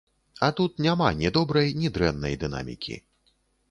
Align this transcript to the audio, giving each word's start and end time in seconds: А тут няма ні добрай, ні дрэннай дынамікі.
А 0.47 0.47
тут 0.59 0.79
няма 0.85 1.11
ні 1.21 1.33
добрай, 1.37 1.71
ні 1.83 1.95
дрэннай 1.99 2.43
дынамікі. 2.45 3.03